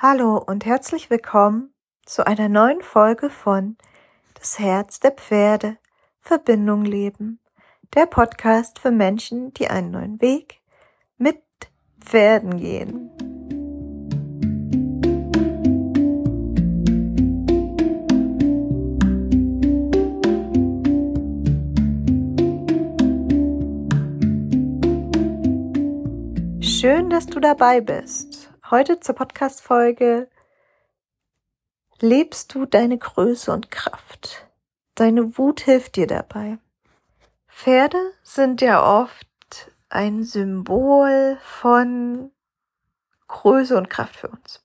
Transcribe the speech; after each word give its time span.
Hallo 0.00 0.36
und 0.36 0.64
herzlich 0.64 1.10
willkommen 1.10 1.74
zu 2.06 2.24
einer 2.24 2.48
neuen 2.48 2.82
Folge 2.82 3.30
von 3.30 3.76
Das 4.38 4.60
Herz 4.60 5.00
der 5.00 5.10
Pferde 5.10 5.76
Verbindung 6.20 6.84
leben. 6.84 7.40
Der 7.96 8.06
Podcast 8.06 8.78
für 8.78 8.92
Menschen, 8.92 9.52
die 9.54 9.66
einen 9.66 9.90
neuen 9.90 10.20
Weg 10.20 10.60
mit 11.16 11.42
Pferden 12.00 12.58
gehen. 12.58 13.10
Schön, 26.62 27.10
dass 27.10 27.26
du 27.26 27.40
dabei 27.40 27.80
bist. 27.80 28.37
Heute 28.70 29.00
zur 29.00 29.14
Podcast-Folge 29.14 30.28
Lebst 32.00 32.54
du 32.54 32.66
deine 32.66 32.98
Größe 32.98 33.50
und 33.50 33.70
Kraft? 33.70 34.46
Deine 34.94 35.38
Wut 35.38 35.60
hilft 35.60 35.96
dir 35.96 36.06
dabei. 36.06 36.58
Pferde 37.48 37.96
sind 38.22 38.60
ja 38.60 38.84
oft 38.84 39.26
ein 39.88 40.22
Symbol 40.22 41.38
von 41.40 42.30
Größe 43.28 43.74
und 43.74 43.88
Kraft 43.88 44.16
für 44.16 44.28
uns. 44.28 44.62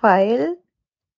Weil, 0.00 0.56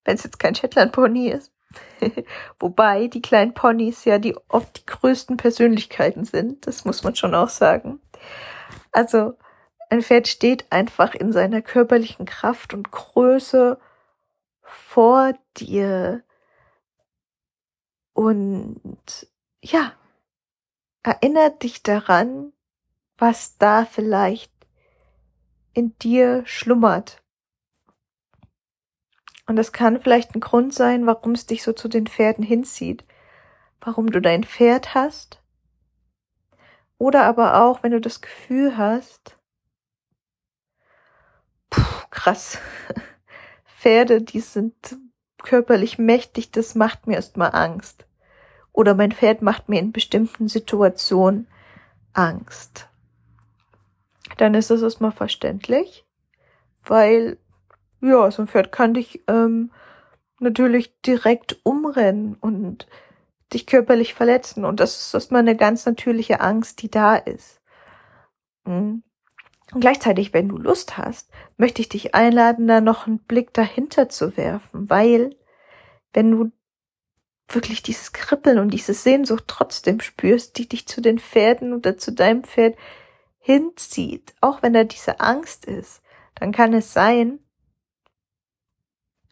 wenn 0.05 0.17
es 0.17 0.25
jetzt 0.25 0.41
kein 0.41 0.57
Shetland 0.57 0.91
Pony 0.91 1.29
ist, 1.29 1.53
wobei 2.59 3.07
die 3.07 3.23
kleinen 3.23 3.55
Ponys 3.55 4.05
ja 4.05 4.19
die 4.19 4.37
oft 4.49 4.79
die 4.81 4.87
größten 4.87 5.37
Persönlichkeiten 5.37 6.25
sind, 6.25 6.67
das 6.67 6.85
muss 6.85 7.05
man 7.05 7.15
schon 7.15 7.33
auch 7.37 7.49
sagen. 7.49 8.01
Also 8.91 9.37
ein 9.91 10.03
Pferd 10.03 10.29
steht 10.29 10.71
einfach 10.73 11.15
in 11.15 11.33
seiner 11.33 11.63
körperlichen 11.63 12.27
Kraft 12.27 12.75
und 12.75 12.91
Größe 12.91 13.79
vor 14.63 15.33
dir. 15.57 16.23
Und 18.13 19.29
ja, 19.61 19.93
erinnert 21.03 21.63
dich 21.63 21.83
daran, 21.83 22.53
was 23.19 23.59
da 23.59 23.85
vielleicht 23.85 24.53
in 25.73 25.97
dir 25.99 26.43
schlummert. 26.47 27.23
Und 29.47 29.57
das 29.57 29.73
kann 29.73 30.01
vielleicht 30.01 30.35
ein 30.35 30.41
Grund 30.41 30.73
sein, 30.73 31.07
warum 31.07 31.33
es 31.33 31.47
dich 31.47 31.63
so 31.63 31.73
zu 31.73 31.89
den 31.89 32.07
Pferden 32.07 32.45
hinzieht, 32.45 33.05
warum 33.81 34.11
du 34.11 34.21
dein 34.21 34.45
Pferd 34.45 34.95
hast. 34.95 35.43
Oder 36.97 37.25
aber 37.25 37.63
auch, 37.63 37.83
wenn 37.83 37.93
du 37.93 38.01
das 38.01 38.23
Gefühl 38.23 38.79
hast, 38.79 39.37
krass. 42.11 42.59
Pferde, 43.79 44.23
die 44.23 44.41
sind 44.41 44.75
körperlich 45.43 45.99
mächtig, 45.99 46.51
das 46.51 46.75
macht 46.75 47.07
mir 47.07 47.17
erstmal 47.17 47.55
Angst. 47.55 48.07
Oder 48.73 48.95
mein 48.95 49.13
Pferd 49.13 49.43
macht 49.43 49.69
mir 49.69 49.79
in 49.79 49.93
bestimmten 49.93 50.49
Situationen 50.49 51.47
Angst. 52.13 52.89
Dann 54.39 54.55
ist 54.55 54.71
das 54.71 54.83
erstmal 54.83 55.13
verständlich, 55.13 56.05
weil, 56.83 57.39
ja, 58.01 58.31
so 58.31 58.43
ein 58.43 58.49
Pferd 58.49 58.73
kann 58.73 58.95
dich 58.95 59.23
ähm, 59.29 59.71
natürlich 60.41 61.01
direkt 61.03 61.61
umrennen 61.63 62.35
und 62.41 62.87
dich 63.53 63.67
körperlich 63.67 64.15
verletzen. 64.15 64.65
Und 64.65 64.81
das 64.81 65.01
ist 65.01 65.15
erstmal 65.15 65.41
eine 65.41 65.57
ganz 65.57 65.87
natürliche 65.87 66.41
Angst, 66.41 66.83
die 66.83 66.91
da 66.91 67.17
ist. 67.17 67.61
Mhm. 68.65 69.03
Und 69.75 69.81
gleichzeitig, 69.81 70.33
wenn 70.33 70.49
du 70.49 70.57
Lust 70.57 70.99
hast, 70.99 71.29
möchte 71.57 71.83
ich 71.83 71.89
dich 71.89 72.15
einladen, 72.15 72.69
da 72.69 72.81
noch 72.81 73.09
einen 73.09 73.19
Blick 73.19 73.53
dahinter 73.53 74.09
zu 74.09 74.37
werfen, 74.37 74.89
weil 74.89 75.37
wenn 76.13 76.31
du 76.31 76.53
wirklich 77.49 77.83
dieses 77.83 78.13
Kribbeln 78.13 78.61
und 78.61 78.71
diese 78.71 78.95
Sehnsucht 78.95 79.45
trotzdem 79.49 80.01
spürst, 80.01 80.59
die 80.59 80.69
dich 80.69 80.87
zu 80.87 81.01
den 81.01 81.19
Pferden 81.19 81.75
oder 81.75 81.99
zu 81.99 82.13
deinem 82.13 82.45
Pferd 82.45 82.77
hinzieht, 83.39 84.33
auch 84.41 84.63
wenn 84.63 84.73
da 84.73 84.85
diese 84.85 85.19
Angst 85.19 85.65
ist, 85.65 86.03
dann 86.37 86.53
kann 86.53 86.73
es 86.73 86.93
sein, 86.93 87.41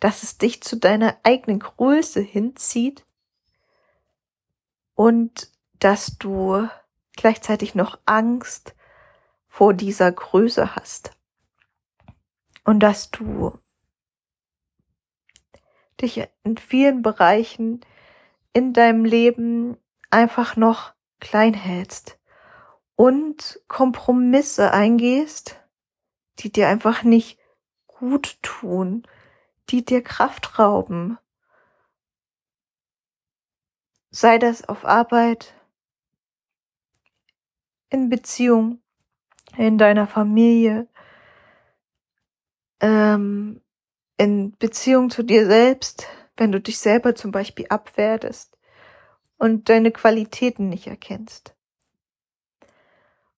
dass 0.01 0.25
es 0.25 0.39
dich 0.39 0.61
zu 0.61 0.77
deiner 0.77 1.17
eigenen 1.23 1.61
Größe 1.61 2.21
hinzieht 2.21 3.05
und 4.95 5.53
dass 5.79 6.19
du 6.19 6.69
gleichzeitig 7.17 7.77
noch 7.77 8.01
Angst 8.07 8.75
vor 9.53 9.75
dieser 9.75 10.11
Größe 10.11 10.75
hast. 10.75 11.11
Und 12.65 12.81
dass 12.81 13.11
du 13.11 13.53
dich 16.01 16.27
in 16.43 16.57
vielen 16.57 17.03
Bereichen 17.03 17.85
in 18.55 18.73
deinem 18.73 19.05
Leben 19.05 19.77
einfach 20.09 20.57
noch 20.57 20.95
klein 21.21 21.53
hältst 21.53 22.19
und 22.97 23.61
Kompromisse 23.69 24.73
eingehst, 24.73 25.61
die 26.39 26.51
dir 26.51 26.69
einfach 26.69 27.03
nicht 27.03 27.39
gut 27.87 28.39
tun, 28.41 29.07
die 29.69 29.85
dir 29.85 30.03
Kraft 30.03 30.59
rauben. 30.59 31.19
Sei 34.11 34.39
das 34.39 34.67
auf 34.67 34.87
Arbeit, 34.87 35.55
in 37.91 38.09
Beziehung, 38.09 38.83
in 39.57 39.79
deiner 39.79 40.07
Familie, 40.07 40.89
ähm, 42.81 43.61
in 44.17 44.57
Beziehung 44.59 45.11
zu 45.11 45.23
dir 45.23 45.47
selbst, 45.47 46.07
wenn 46.37 46.53
du 46.53 46.61
dich 46.61 46.79
selber 46.79 47.15
zum 47.15 47.31
Beispiel 47.31 47.67
abwertest 47.69 48.57
und 49.39 49.69
deine 49.69 49.91
Qualitäten 49.91 50.69
nicht 50.69 50.87
erkennst. 50.87 51.55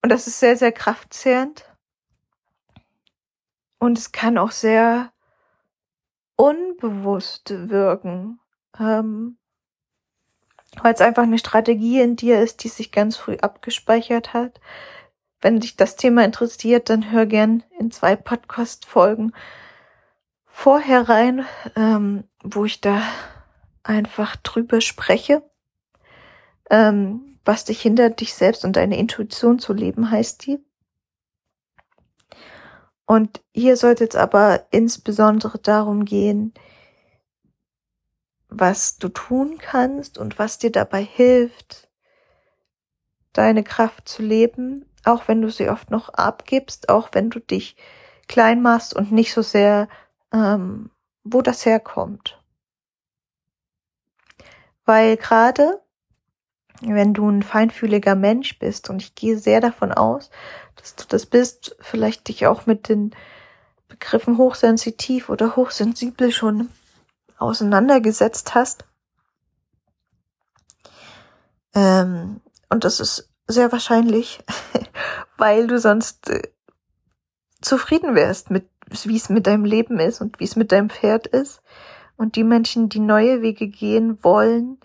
Und 0.02 0.10
das 0.10 0.26
ist 0.26 0.38
sehr, 0.38 0.56
sehr 0.56 0.72
kraftzehrend. 0.72 1.64
Und 3.78 3.98
es 3.98 4.12
kann 4.12 4.38
auch 4.38 4.50
sehr 4.50 5.12
unbewusst 6.36 7.50
wirken, 7.50 8.40
ähm, 8.78 9.38
weil 10.82 10.94
es 10.94 11.00
einfach 11.00 11.22
eine 11.22 11.38
Strategie 11.38 12.00
in 12.00 12.16
dir 12.16 12.40
ist, 12.40 12.64
die 12.64 12.68
sich 12.68 12.92
ganz 12.92 13.16
früh 13.16 13.36
abgespeichert 13.36 14.34
hat, 14.34 14.60
wenn 15.44 15.60
dich 15.60 15.76
das 15.76 15.96
Thema 15.96 16.24
interessiert, 16.24 16.88
dann 16.88 17.12
hör 17.12 17.26
gern 17.26 17.62
in 17.78 17.90
zwei 17.90 18.16
Podcast-Folgen 18.16 19.34
vorher 20.46 21.06
rein, 21.10 21.44
ähm, 21.76 22.24
wo 22.42 22.64
ich 22.64 22.80
da 22.80 23.02
einfach 23.82 24.36
drüber 24.36 24.80
spreche. 24.80 25.42
Ähm, 26.70 27.38
was 27.44 27.66
dich 27.66 27.82
hindert, 27.82 28.22
dich 28.22 28.32
selbst 28.32 28.64
und 28.64 28.76
deine 28.76 28.96
Intuition 28.96 29.58
zu 29.58 29.74
leben, 29.74 30.10
heißt 30.10 30.46
die. 30.46 30.64
Und 33.04 33.42
hier 33.52 33.76
sollte 33.76 34.04
es 34.04 34.16
aber 34.16 34.64
insbesondere 34.70 35.58
darum 35.58 36.06
gehen, 36.06 36.54
was 38.48 38.96
du 38.96 39.10
tun 39.10 39.58
kannst 39.58 40.16
und 40.16 40.38
was 40.38 40.56
dir 40.56 40.72
dabei 40.72 41.02
hilft, 41.04 41.90
deine 43.34 43.62
Kraft 43.62 44.08
zu 44.08 44.22
leben 44.22 44.86
auch 45.04 45.28
wenn 45.28 45.42
du 45.42 45.50
sie 45.50 45.68
oft 45.68 45.90
noch 45.90 46.08
abgibst, 46.10 46.88
auch 46.88 47.10
wenn 47.12 47.30
du 47.30 47.40
dich 47.40 47.76
klein 48.28 48.62
machst 48.62 48.94
und 48.94 49.12
nicht 49.12 49.32
so 49.32 49.42
sehr, 49.42 49.88
ähm, 50.32 50.90
wo 51.22 51.42
das 51.42 51.66
herkommt. 51.66 52.40
Weil 54.84 55.16
gerade, 55.16 55.80
wenn 56.80 57.14
du 57.14 57.28
ein 57.28 57.42
feinfühliger 57.42 58.14
Mensch 58.14 58.58
bist, 58.58 58.90
und 58.90 59.00
ich 59.02 59.14
gehe 59.14 59.38
sehr 59.38 59.60
davon 59.60 59.92
aus, 59.92 60.30
dass 60.76 60.96
du 60.96 61.04
das 61.08 61.26
bist, 61.26 61.76
vielleicht 61.80 62.28
dich 62.28 62.46
auch 62.46 62.66
mit 62.66 62.88
den 62.88 63.14
Begriffen 63.88 64.38
hochsensitiv 64.38 65.28
oder 65.28 65.56
hochsensibel 65.56 66.32
schon 66.32 66.68
auseinandergesetzt 67.38 68.54
hast. 68.54 68.84
Ähm, 71.74 72.40
und 72.68 72.84
das 72.84 73.00
ist 73.00 73.30
sehr 73.46 73.72
wahrscheinlich, 73.72 74.40
weil 75.36 75.66
du 75.66 75.78
sonst 75.78 76.30
äh, 76.30 76.42
zufrieden 77.60 78.14
wärst 78.14 78.50
mit, 78.50 78.68
wie 78.88 79.16
es 79.16 79.28
mit 79.28 79.46
deinem 79.46 79.64
Leben 79.64 79.98
ist 79.98 80.20
und 80.20 80.40
wie 80.40 80.44
es 80.44 80.56
mit 80.56 80.72
deinem 80.72 80.90
Pferd 80.90 81.26
ist. 81.26 81.62
Und 82.16 82.36
die 82.36 82.44
Menschen, 82.44 82.88
die 82.88 83.00
neue 83.00 83.42
Wege 83.42 83.66
gehen 83.68 84.22
wollen, 84.22 84.78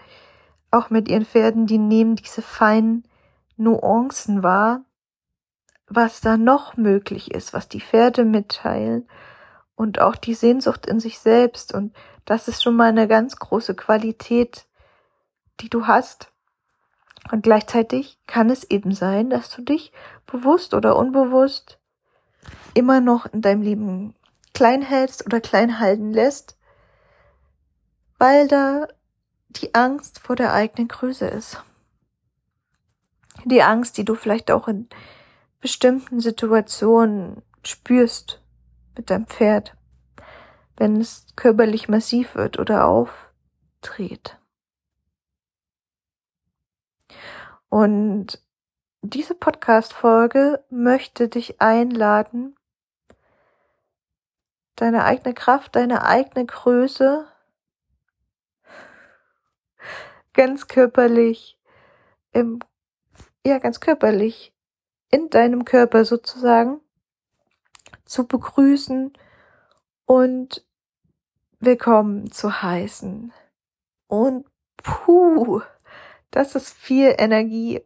auch 0.72 0.90
mit 0.90 1.08
ihren 1.08 1.26
Pferden, 1.26 1.68
die 1.68 1.78
nehmen 1.78 2.16
diese 2.16 2.42
feinen 2.42 3.04
Nuancen 3.58 4.42
wahr, 4.42 4.86
was 5.88 6.22
da 6.22 6.38
noch 6.38 6.78
möglich 6.78 7.32
ist, 7.32 7.54
was 7.54 7.68
die 7.68 7.82
Pferde 7.82 8.24
mitteilen 8.24 9.08
und 9.76 10.00
auch 10.00 10.16
die 10.16 10.34
Sehnsucht 10.34 10.86
in 10.86 11.00
sich 11.00 11.20
selbst. 11.20 11.74
Und 11.74 11.96
das 12.26 12.48
ist 12.48 12.64
schon 12.64 12.76
mal 12.76 12.90
eine 12.90 13.08
ganz 13.08 13.38
große 13.38 13.76
Qualität, 13.76 14.68
die 15.60 15.70
du 15.70 15.88
hast. 15.88 16.32
Und 17.32 17.44
gleichzeitig 17.44 18.18
kann 18.28 18.50
es 18.50 18.64
eben 18.64 18.94
sein, 18.94 19.30
dass 19.30 19.50
du 19.50 19.62
dich 19.62 19.92
bewusst 20.26 20.74
oder 20.74 20.96
unbewusst 20.96 21.80
immer 22.74 23.02
noch 23.02 23.26
in 23.26 23.42
deinem 23.42 23.62
Leben 23.62 24.16
klein 24.54 24.82
hältst 24.82 25.26
oder 25.26 25.42
klein 25.42 25.80
halten 25.80 26.12
lässt, 26.12 26.58
weil 28.18 28.48
da 28.48 28.88
die 29.50 29.76
Angst 29.76 30.20
vor 30.20 30.36
der 30.36 30.54
eigenen 30.54 30.88
Größe 30.88 31.28
ist. 31.28 31.64
Die 33.46 33.64
Angst, 33.64 33.98
die 33.98 34.06
du 34.06 34.16
vielleicht 34.16 34.52
auch 34.52 34.68
in 34.68 34.90
bestimmten 35.62 36.20
Situationen 36.20 37.42
spürst 37.64 38.42
mit 38.96 39.10
deinem 39.10 39.28
Pferd, 39.28 39.76
wenn 40.78 40.98
es 40.98 41.26
körperlich 41.36 41.90
massiv 41.90 42.36
wird 42.36 42.60
oder 42.60 42.86
aufdreht. 42.86 44.38
Und 47.70 48.42
diese 49.02 49.36
Podcast-Folge 49.36 50.64
möchte 50.70 51.30
dich 51.30 51.62
einladen, 51.62 52.56
deine 54.76 55.04
eigene 55.06 55.34
Kraft, 55.34 55.76
deine 55.76 56.04
eigene 56.04 56.46
Größe 56.46 57.28
ganz 60.34 60.68
körperlich 60.68 61.60
im, 62.32 62.60
ja, 63.46 63.60
ganz 63.60 63.80
körperlich 63.80 64.54
in 65.12 65.30
deinem 65.30 65.66
Körper 65.66 66.06
sozusagen 66.06 66.82
zu 68.06 68.28
begrüßen 68.28 69.14
und 70.06 70.66
willkommen 71.60 72.32
zu 72.32 72.62
heißen. 72.62 73.34
Und 74.08 74.48
puh, 74.78 75.62
das 76.32 76.56
ist 76.56 76.74
viel 76.74 77.16
Energie. 77.18 77.82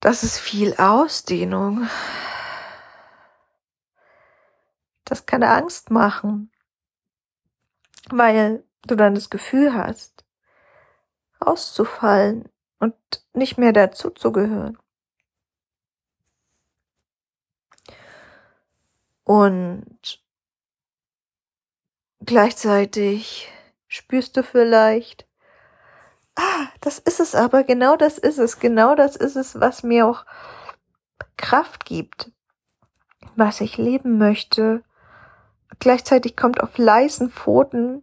Das 0.00 0.22
ist 0.22 0.38
viel 0.38 0.74
Ausdehnung. 0.76 1.88
Das 5.04 5.26
kann 5.26 5.42
Angst 5.42 5.90
machen, 5.90 6.50
weil 8.10 8.64
du 8.86 8.96
dann 8.96 9.14
das 9.14 9.30
Gefühl 9.30 9.74
hast, 9.74 10.24
auszufallen 11.38 12.48
und 12.78 12.94
nicht 13.32 13.58
mehr 13.58 13.72
dazu 13.72 14.10
zu 14.10 14.32
gehören. 14.32 14.78
Und 19.24 20.22
gleichzeitig 22.24 23.50
spürst 23.88 24.36
du 24.36 24.42
vielleicht, 24.42 25.26
ah, 26.36 26.66
das 26.80 26.98
ist 26.98 27.20
es 27.20 27.34
aber, 27.34 27.64
genau 27.64 27.96
das 27.96 28.18
ist 28.18 28.38
es, 28.38 28.58
genau 28.58 28.94
das 28.94 29.16
ist 29.16 29.36
es, 29.36 29.60
was 29.60 29.82
mir 29.82 30.06
auch 30.06 30.24
Kraft 31.36 31.84
gibt, 31.84 32.32
was 33.36 33.60
ich 33.60 33.76
leben 33.76 34.18
möchte. 34.18 34.82
Gleichzeitig 35.78 36.36
kommt 36.36 36.60
auf 36.62 36.78
leisen 36.78 37.30
Pfoten 37.30 38.02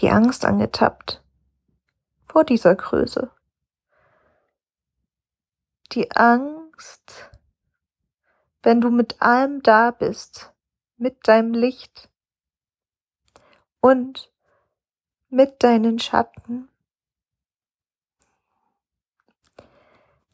die 0.00 0.10
Angst 0.10 0.44
angetappt 0.44 1.22
vor 2.26 2.44
dieser 2.44 2.74
Größe. 2.74 3.30
Die 5.92 6.10
Angst, 6.12 7.30
wenn 8.62 8.80
du 8.80 8.90
mit 8.90 9.20
allem 9.20 9.62
da 9.62 9.90
bist, 9.90 10.52
mit 10.96 11.26
deinem 11.26 11.52
Licht, 11.52 12.09
und 13.80 14.30
mit 15.28 15.62
deinen 15.62 15.98
Schatten, 15.98 16.68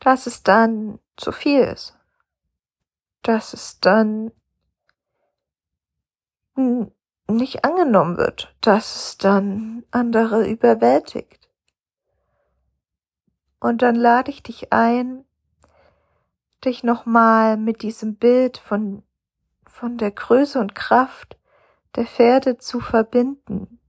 dass 0.01 0.27
es 0.27 0.43
dann 0.43 0.99
zu 1.17 1.33
viel 1.33 1.61
ist, 1.61 1.97
dass 3.23 3.53
es 3.53 3.81
dann 3.81 4.33
nicht 7.29 7.65
angenommen 7.65 8.17
wird, 8.17 8.55
dass 8.61 8.97
es 8.97 9.19
dann 9.19 9.85
andere 9.91 10.49
überwältigt. 10.49 11.51
Und 13.59 13.83
dann 13.83 13.97
lade 13.97 14.31
ich 14.31 14.43
dich 14.43 14.73
ein, 14.73 15.25
dich 16.65 16.83
nochmal 16.83 17.57
mit 17.57 17.83
diesem 17.83 18.17
Bild 18.17 18.59
von, 18.59 19.03
von 19.67 19.99
der 19.99 20.13
Größe 20.13 20.59
und 20.61 20.75
Kraft 20.75 21.36
der 21.97 22.07
Pferde 22.07 22.59
zu 22.59 22.81
verbinden, 22.81 23.81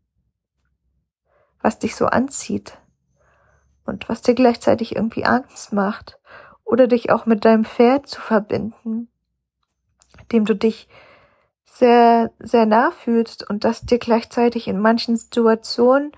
was 1.62 1.80
dich 1.80 1.96
so 1.96 2.06
anzieht 2.08 2.78
und 3.86 4.10
was 4.10 4.22
dir 4.22 4.36
gleichzeitig 4.36 4.96
irgendwie 4.96 5.26
Angst 5.26 5.74
macht, 5.74 6.20
oder 6.68 6.88
dich 6.88 7.12
auch 7.12 7.26
mit 7.26 7.46
deinem 7.46 7.64
Pferd 7.64 8.08
zu 8.08 8.20
verbinden, 8.20 9.10
dem 10.34 10.44
du 10.44 10.54
dich 10.54 10.90
sehr, 11.64 12.32
sehr 12.40 12.66
nah 12.66 12.92
fühlst 12.92 13.50
und 13.50 13.64
das 13.64 13.82
dir 13.82 14.00
gleichzeitig 14.00 14.68
in 14.68 14.80
manchen 14.80 15.16
Situationen, 15.16 16.12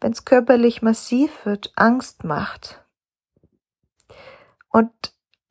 wenn 0.00 0.12
es 0.12 0.24
körperlich 0.24 0.82
massiv 0.82 1.46
wird, 1.46 1.72
Angst 1.76 2.24
macht. 2.24 2.84
Und 4.68 4.90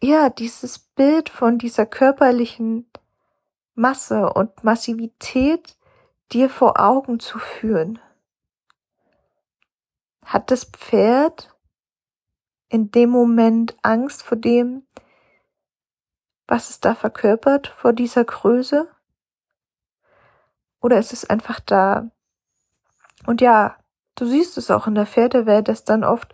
ja, 0.04 0.30
dieses 0.30 0.78
Bild 0.80 1.30
von 1.30 1.58
dieser 1.58 1.86
körperlichen 1.86 2.88
Masse 3.76 4.32
und 4.34 4.64
Massivität 4.64 5.78
dir 6.32 6.50
vor 6.50 6.80
Augen 6.80 7.20
zu 7.20 7.40
führen. 7.40 8.00
Hat 10.26 10.52
das 10.52 10.66
Pferd 10.66 11.54
in 12.70 12.92
dem 12.92 13.10
Moment 13.10 13.76
Angst 13.82 14.24
vor 14.24 14.38
dem, 14.38 14.84
was 16.48 16.70
es 16.70 16.80
da 16.80 16.96
verkörpert, 16.96 17.68
vor 17.68 17.94
dieser 17.94 18.24
Größe? 18.24 18.90
Oder 20.82 21.00
ist 21.00 21.14
es 21.14 21.30
einfach 21.30 21.60
da? 21.60 22.10
Und 23.26 23.42
ja, 23.42 23.78
du 24.16 24.26
siehst 24.26 24.58
es 24.58 24.72
auch 24.72 24.88
in 24.88 24.96
der 24.96 25.06
Pferdewelt, 25.06 25.68
dass 25.68 25.84
dann 25.84 26.04
oft 26.04 26.34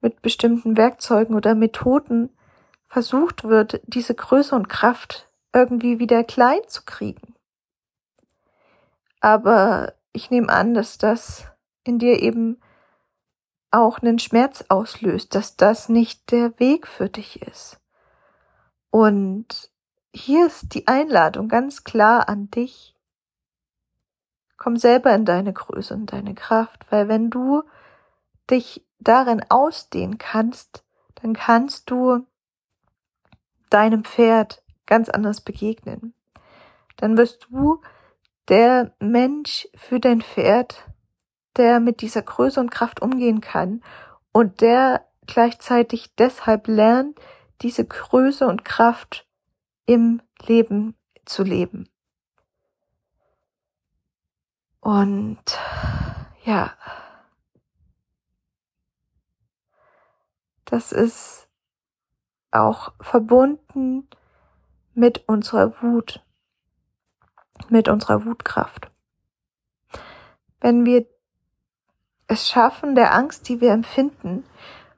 mit 0.00 0.22
bestimmten 0.22 0.76
Werkzeugen 0.76 1.34
oder 1.34 1.54
Methoden 1.54 2.30
versucht 2.88 3.44
wird, 3.44 3.80
diese 3.86 4.14
Größe 4.14 4.54
und 4.54 4.68
Kraft 4.68 5.28
irgendwie 5.56 5.98
wieder 5.98 6.22
klein 6.22 6.60
zu 6.68 6.82
kriegen. 6.84 7.34
Aber 9.20 9.94
ich 10.12 10.30
nehme 10.30 10.50
an, 10.50 10.74
dass 10.74 10.98
das 10.98 11.46
in 11.82 11.98
dir 11.98 12.22
eben 12.22 12.60
auch 13.70 14.00
einen 14.00 14.18
Schmerz 14.18 14.64
auslöst, 14.68 15.34
dass 15.34 15.56
das 15.56 15.88
nicht 15.88 16.30
der 16.30 16.58
Weg 16.60 16.86
für 16.86 17.08
dich 17.08 17.40
ist. 17.40 17.80
Und 18.90 19.70
hier 20.12 20.46
ist 20.46 20.74
die 20.74 20.86
Einladung 20.88 21.48
ganz 21.48 21.84
klar 21.84 22.28
an 22.28 22.50
dich. 22.50 22.94
Komm 24.58 24.76
selber 24.76 25.14
in 25.14 25.24
deine 25.24 25.54
Größe 25.54 25.94
und 25.94 26.12
deine 26.12 26.34
Kraft, 26.34 26.86
weil 26.90 27.08
wenn 27.08 27.30
du 27.30 27.62
dich 28.50 28.86
darin 28.98 29.42
ausdehnen 29.48 30.18
kannst, 30.18 30.84
dann 31.16 31.34
kannst 31.34 31.90
du 31.90 32.26
deinem 33.70 34.04
Pferd 34.04 34.62
ganz 34.86 35.08
anders 35.08 35.40
begegnen. 35.40 36.14
Dann 36.96 37.16
wirst 37.16 37.48
du 37.50 37.80
der 38.48 38.92
Mensch 39.00 39.68
für 39.74 40.00
dein 40.00 40.22
Pferd, 40.22 40.84
der 41.56 41.80
mit 41.80 42.00
dieser 42.00 42.22
Größe 42.22 42.60
und 42.60 42.70
Kraft 42.70 43.02
umgehen 43.02 43.40
kann 43.40 43.82
und 44.32 44.60
der 44.60 45.06
gleichzeitig 45.26 46.14
deshalb 46.14 46.68
lernt, 46.68 47.18
diese 47.62 47.84
Größe 47.84 48.46
und 48.46 48.64
Kraft 48.64 49.26
im 49.86 50.22
Leben 50.46 50.94
zu 51.24 51.42
leben. 51.42 51.88
Und 54.80 55.58
ja, 56.44 56.72
das 60.64 60.92
ist 60.92 61.48
auch 62.52 62.92
verbunden 63.00 64.08
mit 64.96 65.28
unserer 65.28 65.80
Wut, 65.82 66.24
mit 67.68 67.88
unserer 67.88 68.24
Wutkraft. 68.24 68.90
Wenn 70.60 70.86
wir 70.86 71.06
es 72.26 72.48
schaffen, 72.48 72.94
der 72.94 73.14
Angst, 73.14 73.48
die 73.48 73.60
wir 73.60 73.72
empfinden, 73.72 74.44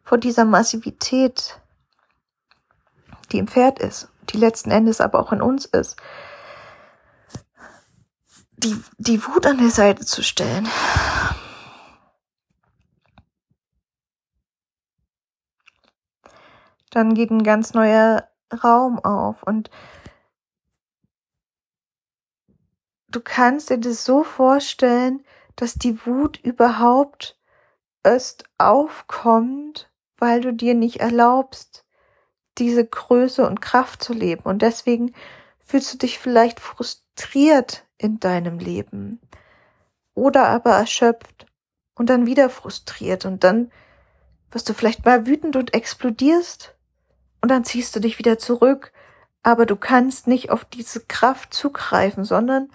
vor 0.04 0.16
dieser 0.16 0.44
Massivität, 0.44 1.60
die 3.32 3.38
im 3.38 3.48
Pferd 3.48 3.80
ist, 3.80 4.08
die 4.30 4.38
letzten 4.38 4.70
Endes 4.70 5.00
aber 5.00 5.18
auch 5.18 5.32
in 5.32 5.42
uns 5.42 5.66
ist, 5.66 5.96
die, 8.52 8.80
die 8.98 9.24
Wut 9.26 9.46
an 9.46 9.58
der 9.58 9.70
Seite 9.70 10.06
zu 10.06 10.22
stellen. 10.22 10.68
Dann 16.90 17.14
geht 17.14 17.30
ein 17.30 17.42
ganz 17.42 17.74
neuer 17.74 18.28
Raum 18.52 18.98
auf 18.98 19.42
und 19.42 19.70
du 23.08 23.20
kannst 23.20 23.70
dir 23.70 23.78
das 23.78 24.04
so 24.04 24.24
vorstellen, 24.24 25.24
dass 25.56 25.74
die 25.74 26.06
Wut 26.06 26.38
überhaupt 26.38 27.38
erst 28.02 28.44
aufkommt, 28.58 29.90
weil 30.16 30.40
du 30.40 30.52
dir 30.52 30.74
nicht 30.74 31.00
erlaubst, 31.00 31.84
diese 32.58 32.84
Größe 32.84 33.46
und 33.46 33.60
Kraft 33.60 34.02
zu 34.02 34.12
leben. 34.12 34.42
Und 34.44 34.62
deswegen 34.62 35.14
fühlst 35.58 35.94
du 35.94 35.98
dich 35.98 36.18
vielleicht 36.18 36.60
frustriert 36.60 37.84
in 37.98 38.20
deinem 38.20 38.58
Leben 38.58 39.20
oder 40.14 40.48
aber 40.48 40.72
erschöpft 40.72 41.46
und 41.94 42.08
dann 42.08 42.26
wieder 42.26 42.48
frustriert 42.50 43.24
und 43.24 43.44
dann 43.44 43.70
wirst 44.50 44.68
du 44.68 44.74
vielleicht 44.74 45.04
mal 45.04 45.26
wütend 45.26 45.56
und 45.56 45.74
explodierst 45.74 46.74
und 47.40 47.50
dann 47.50 47.64
ziehst 47.64 47.94
du 47.94 48.00
dich 48.00 48.18
wieder 48.18 48.38
zurück, 48.38 48.92
aber 49.42 49.66
du 49.66 49.76
kannst 49.76 50.26
nicht 50.26 50.50
auf 50.50 50.64
diese 50.64 51.04
Kraft 51.04 51.54
zugreifen, 51.54 52.24
sondern 52.24 52.70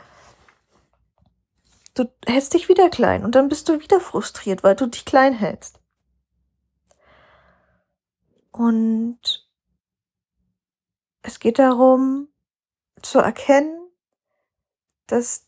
du 1.93 2.09
hältst 2.25 2.53
dich 2.53 2.69
wieder 2.69 2.89
klein 2.89 3.23
und 3.23 3.35
dann 3.35 3.49
bist 3.49 3.69
du 3.69 3.79
wieder 3.79 3.99
frustriert, 3.99 4.63
weil 4.63 4.75
du 4.75 4.87
dich 4.87 5.05
klein 5.05 5.33
hältst. 5.33 5.79
Und 8.51 9.47
es 11.21 11.39
geht 11.39 11.59
darum 11.59 12.27
zu 13.01 13.19
erkennen, 13.19 13.89
dass 15.07 15.47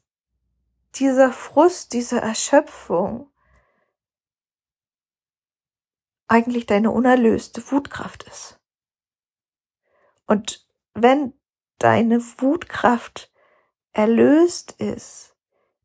dieser 0.95 1.31
Frust, 1.31 1.93
diese 1.93 2.19
Erschöpfung 2.19 3.29
eigentlich 6.27 6.65
deine 6.65 6.91
unerlöste 6.91 7.72
Wutkraft 7.72 8.24
ist. 8.24 8.60
Und 10.27 10.65
wenn 10.94 11.34
deine 11.77 12.22
Wutkraft 12.39 13.32
erlöst 13.91 14.74
ist, 14.79 15.36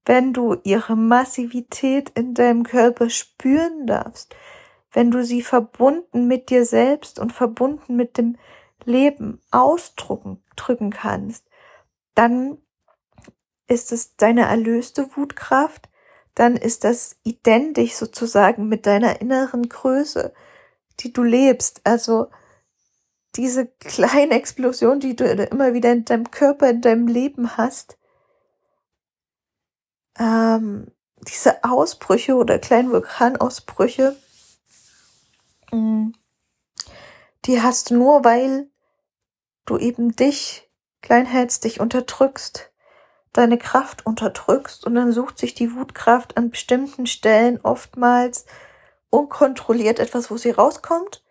wenn 0.04 0.32
du 0.32 0.56
ihre 0.64 0.96
Massivität 0.96 2.10
in 2.10 2.34
deinem 2.34 2.64
Körper 2.64 3.10
spüren 3.10 3.86
darfst, 3.86 4.34
wenn 4.92 5.10
du 5.10 5.24
sie 5.24 5.42
verbunden 5.42 6.26
mit 6.26 6.50
dir 6.50 6.64
selbst 6.64 7.18
und 7.18 7.32
verbunden 7.32 7.96
mit 7.96 8.18
dem 8.18 8.36
Leben 8.84 9.40
ausdrücken 9.50 10.42
drücken 10.56 10.90
kannst, 10.90 11.46
dann 12.14 12.58
ist 13.68 13.92
es 13.92 14.16
deine 14.16 14.42
erlöste 14.42 15.16
Wutkraft, 15.16 15.88
dann 16.34 16.56
ist 16.56 16.84
das 16.84 17.16
identisch 17.22 17.94
sozusagen 17.94 18.68
mit 18.68 18.86
deiner 18.86 19.20
inneren 19.20 19.68
Größe, 19.68 20.32
die 21.00 21.12
du 21.12 21.22
lebst. 21.22 21.82
Also 21.84 22.30
diese 23.36 23.66
kleine 23.66 24.34
Explosion, 24.34 25.00
die 25.00 25.16
du 25.16 25.24
immer 25.24 25.72
wieder 25.74 25.92
in 25.92 26.04
deinem 26.04 26.30
Körper, 26.30 26.68
in 26.70 26.80
deinem 26.80 27.06
Leben 27.06 27.56
hast, 27.56 27.98
ähm, 30.18 30.90
diese 31.28 31.62
Ausbrüche 31.64 32.34
oder 32.34 32.58
kleinen 32.58 32.90
Vulkanausbrüche, 32.90 34.16
mm, 35.70 36.10
die 37.44 37.62
hast 37.62 37.90
du 37.90 37.94
nur, 37.94 38.24
weil 38.24 38.70
du 39.66 39.78
eben 39.78 40.14
dich 40.16 40.68
klein 41.02 41.26
hältst, 41.26 41.64
dich 41.64 41.80
unterdrückst 41.80 42.70
deine 43.32 43.58
Kraft 43.58 44.06
unterdrückst 44.06 44.84
und 44.84 44.94
dann 44.94 45.12
sucht 45.12 45.38
sich 45.38 45.54
die 45.54 45.74
Wutkraft 45.74 46.36
an 46.36 46.50
bestimmten 46.50 47.06
Stellen 47.06 47.60
oftmals 47.62 48.46
unkontrolliert 49.08 49.98
etwas, 49.98 50.30
wo 50.30 50.36
sie 50.36 50.50
rauskommt, 50.50 51.22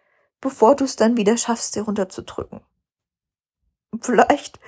bevor 0.41 0.75
du 0.75 0.85
es 0.85 0.95
dann 0.95 1.17
wieder 1.17 1.37
schaffst, 1.37 1.73
sie 1.73 1.79
runterzudrücken. 1.79 2.61
Vielleicht 4.01 4.59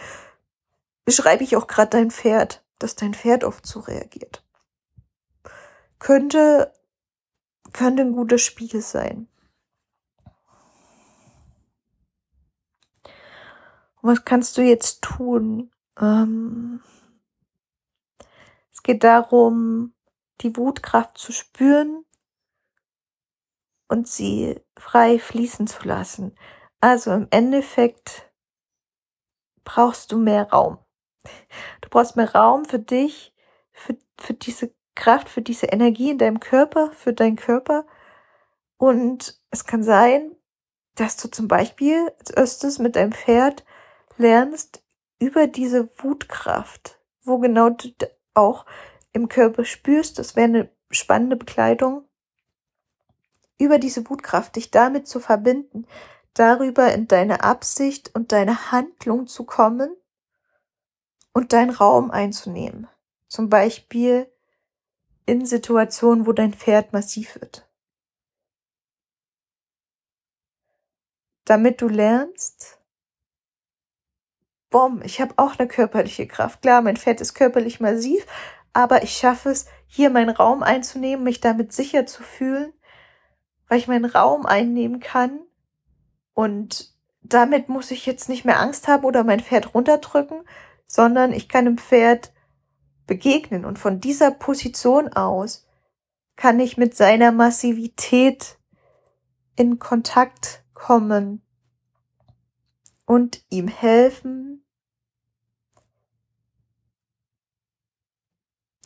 beschreibe 1.05 1.43
ich 1.43 1.55
auch 1.55 1.67
gerade 1.67 1.91
dein 1.91 2.11
Pferd, 2.11 2.63
dass 2.79 2.95
dein 2.95 3.13
Pferd 3.13 3.43
oft 3.43 3.65
so 3.65 3.79
reagiert. 3.79 4.43
Könnte, 5.99 6.73
könnte 7.73 8.01
ein 8.01 8.13
gutes 8.13 8.41
Spiegel 8.41 8.81
sein. 8.81 9.27
was 14.01 14.25
kannst 14.25 14.57
du 14.57 14.61
jetzt 14.61 15.01
tun? 15.01 15.71
Ähm, 15.99 16.81
es 18.71 18.83
geht 18.83 19.03
darum, 19.03 19.93
die 20.41 20.55
Wutkraft 20.57 21.17
zu 21.17 21.31
spüren 21.31 22.03
und 23.91 24.07
sie 24.07 24.59
frei 24.79 25.19
fließen 25.19 25.67
zu 25.67 25.85
lassen. 25.85 26.33
Also 26.79 27.11
im 27.11 27.27
Endeffekt 27.29 28.31
brauchst 29.65 30.13
du 30.13 30.17
mehr 30.17 30.49
Raum. 30.49 30.77
Du 31.81 31.89
brauchst 31.89 32.15
mehr 32.15 32.33
Raum 32.33 32.63
für 32.63 32.79
dich, 32.79 33.35
für, 33.73 33.97
für 34.17 34.33
diese 34.33 34.73
Kraft, 34.95 35.27
für 35.27 35.41
diese 35.41 35.67
Energie 35.67 36.09
in 36.09 36.17
deinem 36.17 36.39
Körper, 36.39 36.91
für 36.93 37.13
deinen 37.13 37.35
Körper. 37.35 37.85
Und 38.77 39.39
es 39.51 39.65
kann 39.65 39.83
sein, 39.83 40.35
dass 40.95 41.17
du 41.17 41.29
zum 41.29 41.49
Beispiel 41.49 42.11
als 42.17 42.31
erstes 42.31 42.79
mit 42.79 42.95
deinem 42.95 43.11
Pferd 43.11 43.65
lernst 44.15 44.83
über 45.19 45.47
diese 45.47 45.89
Wutkraft, 45.97 46.99
wo 47.23 47.39
genau 47.39 47.69
du 47.69 47.89
auch 48.33 48.65
im 49.11 49.27
Körper 49.27 49.65
spürst, 49.65 50.17
das 50.17 50.37
wäre 50.37 50.45
eine 50.45 50.69
spannende 50.89 51.35
Bekleidung, 51.35 52.07
über 53.61 53.77
diese 53.77 54.09
Wutkraft 54.09 54.55
dich 54.55 54.71
damit 54.71 55.07
zu 55.07 55.19
verbinden, 55.19 55.85
darüber 56.33 56.91
in 56.93 57.07
deine 57.07 57.43
Absicht 57.43 58.13
und 58.15 58.31
deine 58.31 58.71
Handlung 58.71 59.27
zu 59.27 59.43
kommen 59.43 59.95
und 61.31 61.53
deinen 61.53 61.69
Raum 61.69 62.09
einzunehmen. 62.09 62.87
Zum 63.27 63.49
Beispiel 63.49 64.31
in 65.25 65.45
Situationen, 65.45 66.25
wo 66.25 66.33
dein 66.33 66.53
Pferd 66.53 66.91
massiv 66.91 67.35
wird. 67.39 67.69
Damit 71.45 71.81
du 71.81 71.87
lernst, 71.87 72.79
Bom, 74.71 75.01
ich 75.03 75.19
habe 75.19 75.33
auch 75.35 75.59
eine 75.59 75.67
körperliche 75.67 76.25
Kraft. 76.27 76.61
Klar, 76.61 76.81
mein 76.81 76.95
Pferd 76.95 77.19
ist 77.19 77.33
körperlich 77.33 77.81
massiv, 77.81 78.25
aber 78.71 79.03
ich 79.03 79.17
schaffe 79.17 79.49
es, 79.49 79.65
hier 79.85 80.09
meinen 80.09 80.29
Raum 80.29 80.63
einzunehmen, 80.63 81.25
mich 81.25 81.41
damit 81.41 81.73
sicher 81.73 82.05
zu 82.05 82.23
fühlen, 82.23 82.73
weil 83.71 83.79
ich 83.79 83.87
meinen 83.87 84.03
Raum 84.03 84.45
einnehmen 84.45 84.99
kann. 84.99 85.39
Und 86.33 86.93
damit 87.21 87.69
muss 87.69 87.89
ich 87.89 88.05
jetzt 88.05 88.27
nicht 88.27 88.43
mehr 88.43 88.59
Angst 88.59 88.89
haben 88.89 89.05
oder 89.05 89.23
mein 89.23 89.39
Pferd 89.39 89.73
runterdrücken, 89.73 90.43
sondern 90.87 91.31
ich 91.31 91.47
kann 91.47 91.63
dem 91.63 91.77
Pferd 91.77 92.33
begegnen. 93.07 93.63
Und 93.63 93.79
von 93.79 94.01
dieser 94.01 94.31
Position 94.31 95.13
aus 95.13 95.65
kann 96.35 96.59
ich 96.59 96.75
mit 96.75 96.97
seiner 96.97 97.31
Massivität 97.31 98.57
in 99.55 99.79
Kontakt 99.79 100.65
kommen 100.73 101.41
und 103.05 103.41
ihm 103.49 103.69
helfen, 103.69 104.65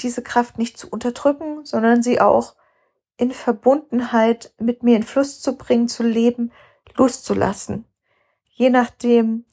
diese 0.02 0.22
Kraft 0.22 0.60
nicht 0.60 0.78
zu 0.78 0.92
unterdrücken, 0.92 1.66
sondern 1.66 2.04
sie 2.04 2.22
auch 2.22 2.56
in 3.18 3.32
Verbundenheit 3.32 4.54
mit 4.60 4.84
mir 4.84 4.96
in 4.96 5.04
Fluss 5.04 5.42
zu 5.42 5.58
bringen, 5.58 5.88
zu 5.88 6.04
leben, 6.04 6.52
loszulassen. 6.96 7.86
Je 8.52 8.70
nachdem, 8.70 9.46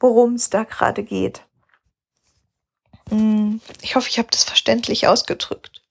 worum 0.00 0.34
es 0.34 0.50
da 0.50 0.64
gerade 0.64 1.02
geht. 1.02 1.46
Hm, 3.08 3.60
ich 3.82 3.94
hoffe, 3.96 4.08
ich 4.08 4.18
habe 4.18 4.28
das 4.30 4.44
verständlich 4.44 5.06
ausgedrückt. 5.06 5.82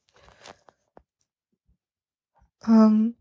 Ähm, 2.67 3.15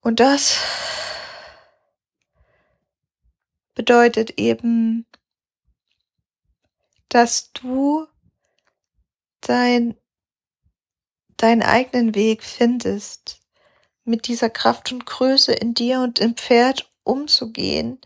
und 0.00 0.20
das 0.20 0.58
bedeutet 3.74 4.38
eben, 4.38 5.06
dass 7.08 7.52
du 7.52 8.06
dein, 9.40 9.96
deinen 11.36 11.62
eigenen 11.62 12.14
Weg 12.14 12.42
findest, 12.42 13.40
mit 14.04 14.28
dieser 14.28 14.50
Kraft 14.50 14.92
und 14.92 15.04
Größe 15.04 15.52
in 15.52 15.74
dir 15.74 16.00
und 16.00 16.18
im 16.18 16.36
Pferd 16.36 16.90
umzugehen, 17.02 18.00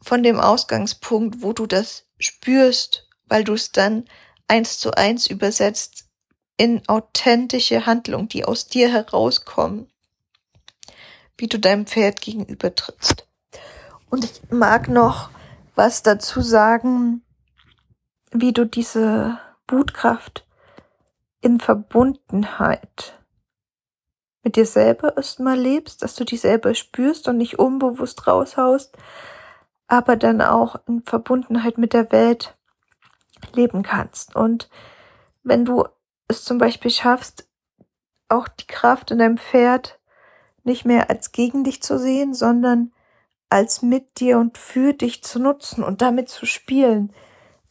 von 0.00 0.22
dem 0.22 0.40
Ausgangspunkt, 0.40 1.42
wo 1.42 1.52
du 1.52 1.66
das 1.66 2.06
spürst, 2.18 3.08
weil 3.26 3.44
du 3.44 3.54
es 3.54 3.72
dann 3.72 4.04
eins 4.46 4.78
zu 4.78 4.92
eins 4.92 5.26
übersetzt 5.26 6.06
in 6.56 6.82
authentische 6.88 7.86
Handlung, 7.86 8.28
die 8.28 8.44
aus 8.44 8.66
dir 8.66 8.90
herauskommen, 8.90 9.90
wie 11.36 11.46
du 11.46 11.58
deinem 11.58 11.86
Pferd 11.86 12.20
gegenüber 12.20 12.74
trittst. 12.74 13.28
Und 14.10 14.24
ich 14.24 14.50
mag 14.50 14.88
noch 14.88 15.30
was 15.74 16.02
dazu 16.02 16.40
sagen, 16.40 17.22
wie 18.32 18.52
du 18.52 18.64
diese 18.64 19.38
Wutkraft 19.68 20.47
in 21.40 21.60
Verbundenheit 21.60 23.18
mit 24.42 24.56
dir 24.56 24.66
selber 24.66 25.16
erstmal 25.16 25.58
lebst, 25.58 26.02
dass 26.02 26.14
du 26.14 26.24
die 26.24 26.36
selber 26.36 26.74
spürst 26.74 27.28
und 27.28 27.36
nicht 27.36 27.58
unbewusst 27.58 28.26
raushaust, 28.26 28.96
aber 29.88 30.16
dann 30.16 30.40
auch 30.40 30.76
in 30.86 31.02
Verbundenheit 31.02 31.78
mit 31.78 31.92
der 31.92 32.12
Welt 32.12 32.56
leben 33.52 33.82
kannst. 33.82 34.36
Und 34.36 34.68
wenn 35.42 35.64
du 35.64 35.84
es 36.28 36.44
zum 36.44 36.58
Beispiel 36.58 36.90
schaffst, 36.90 37.48
auch 38.28 38.48
die 38.48 38.66
Kraft 38.66 39.10
in 39.10 39.18
deinem 39.18 39.38
Pferd 39.38 39.98
nicht 40.64 40.84
mehr 40.84 41.10
als 41.10 41.32
gegen 41.32 41.64
dich 41.64 41.82
zu 41.82 41.98
sehen, 41.98 42.34
sondern 42.34 42.92
als 43.50 43.82
mit 43.82 44.20
dir 44.20 44.38
und 44.38 44.58
für 44.58 44.92
dich 44.92 45.24
zu 45.24 45.38
nutzen 45.38 45.82
und 45.82 46.02
damit 46.02 46.28
zu 46.28 46.44
spielen, 46.44 47.12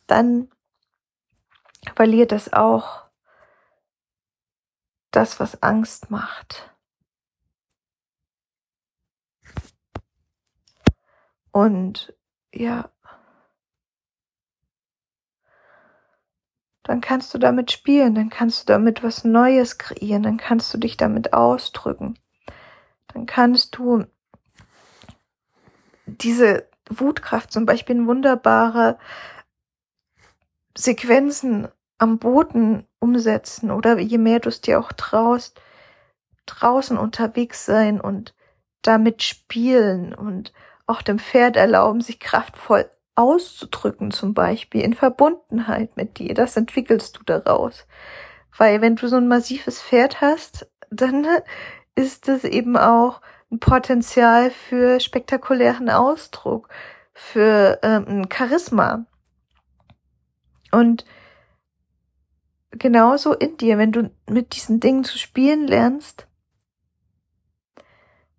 dann 0.07 0.49
verliert 1.95 2.31
es 2.31 2.51
auch 2.53 3.06
das, 5.11 5.39
was 5.39 5.61
Angst 5.63 6.11
macht. 6.11 6.73
Und 11.51 12.13
ja, 12.53 12.91
dann 16.83 17.01
kannst 17.01 17.33
du 17.33 17.37
damit 17.37 17.71
spielen, 17.71 18.15
dann 18.15 18.29
kannst 18.29 18.61
du 18.61 18.73
damit 18.73 19.03
was 19.03 19.23
Neues 19.23 19.77
kreieren, 19.77 20.23
dann 20.23 20.37
kannst 20.37 20.73
du 20.73 20.77
dich 20.77 20.95
damit 20.97 21.33
ausdrücken. 21.33 22.17
Dann 23.07 23.25
kannst 23.25 23.77
du 23.77 24.05
diese 26.05 26.69
Wutkraft 26.89 27.51
zum 27.51 27.65
Beispiel 27.65 27.97
in 27.97 28.07
wunderbare 28.07 28.97
Sequenzen 30.77 31.67
am 31.97 32.19
Boden 32.19 32.85
umsetzen 32.99 33.71
oder 33.71 33.97
je 33.99 34.17
mehr 34.17 34.39
du 34.39 34.49
es 34.49 34.61
dir 34.61 34.79
auch 34.79 34.91
traust, 34.93 35.59
draußen 36.45 36.97
unterwegs 36.97 37.65
sein 37.65 37.99
und 37.99 38.33
damit 38.81 39.23
spielen 39.23 40.13
und 40.13 40.53
auch 40.85 41.01
dem 41.01 41.19
Pferd 41.19 41.57
erlauben, 41.57 42.01
sich 42.01 42.19
kraftvoll 42.19 42.89
auszudrücken, 43.15 44.11
zum 44.11 44.33
Beispiel 44.33 44.81
in 44.81 44.93
Verbundenheit 44.93 45.97
mit 45.97 46.19
dir. 46.19 46.33
Das 46.33 46.55
entwickelst 46.55 47.17
du 47.17 47.23
daraus. 47.23 47.87
Weil 48.55 48.81
wenn 48.81 48.95
du 48.95 49.07
so 49.07 49.17
ein 49.17 49.27
massives 49.27 49.81
Pferd 49.81 50.21
hast, 50.21 50.69
dann 50.89 51.25
ist 51.95 52.29
es 52.29 52.43
eben 52.43 52.77
auch 52.77 53.21
ein 53.51 53.59
Potenzial 53.59 54.51
für 54.51 54.99
spektakulären 54.99 55.89
Ausdruck, 55.89 56.69
für 57.13 57.79
ähm, 57.81 58.05
ein 58.07 58.29
Charisma. 58.31 59.05
Und 60.71 61.05
genauso 62.77 63.33
in 63.33 63.57
dir, 63.57 63.77
wenn 63.77 63.91
du 63.91 64.11
mit 64.29 64.55
diesen 64.55 64.79
Dingen 64.79 65.03
zu 65.03 65.17
spielen 65.17 65.67
lernst, 65.67 66.27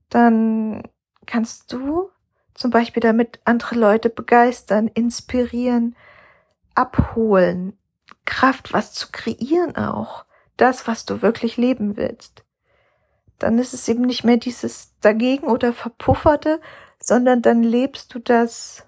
dann 0.08 0.82
kannst 1.26 1.72
du 1.72 2.10
zum 2.54 2.70
Beispiel 2.70 3.00
damit 3.00 3.40
andere 3.44 3.76
Leute 3.76 4.10
begeistern, 4.10 4.88
inspirieren, 4.88 5.96
abholen, 6.74 7.78
Kraft, 8.24 8.72
was 8.72 8.92
zu 8.92 9.08
kreieren 9.12 9.76
auch. 9.76 10.24
Das, 10.56 10.88
was 10.88 11.04
du 11.04 11.22
wirklich 11.22 11.56
leben 11.56 11.96
willst. 11.96 12.44
Dann 13.38 13.58
ist 13.58 13.74
es 13.74 13.86
eben 13.86 14.02
nicht 14.02 14.24
mehr 14.24 14.38
dieses 14.38 14.98
dagegen 15.00 15.46
oder 15.46 15.72
verpufferte, 15.72 16.60
sondern 16.98 17.42
dann 17.42 17.62
lebst 17.62 18.12
du 18.12 18.18
das 18.18 18.87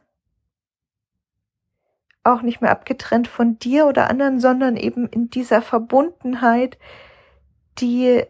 auch 2.25 2.43
nicht 2.43 2.61
mehr 2.61 2.71
abgetrennt 2.71 3.29
von 3.29 3.59
dir 3.59 3.87
oder 3.87 4.11
anderen, 4.11 4.41
sondern 4.41 4.77
eben 4.77 5.09
in 5.09 5.31
dieser 5.31 5.63
Verbundenheit, 5.63 6.79
die 7.79 8.25